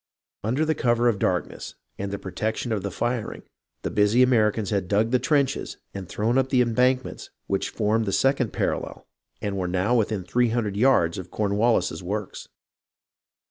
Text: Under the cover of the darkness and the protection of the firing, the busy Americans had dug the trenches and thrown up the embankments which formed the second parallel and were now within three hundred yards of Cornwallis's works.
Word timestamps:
Under 0.43 0.65
the 0.65 0.73
cover 0.73 1.07
of 1.07 1.17
the 1.17 1.27
darkness 1.27 1.75
and 1.99 2.09
the 2.11 2.17
protection 2.17 2.71
of 2.71 2.81
the 2.81 2.89
firing, 2.89 3.43
the 3.83 3.91
busy 3.91 4.23
Americans 4.23 4.71
had 4.71 4.87
dug 4.87 5.11
the 5.11 5.19
trenches 5.19 5.77
and 5.93 6.09
thrown 6.09 6.39
up 6.39 6.49
the 6.49 6.59
embankments 6.63 7.29
which 7.45 7.69
formed 7.69 8.07
the 8.07 8.11
second 8.11 8.51
parallel 8.51 9.05
and 9.43 9.55
were 9.57 9.67
now 9.67 9.95
within 9.95 10.23
three 10.23 10.49
hundred 10.49 10.75
yards 10.75 11.19
of 11.19 11.29
Cornwallis's 11.29 12.01
works. 12.01 12.47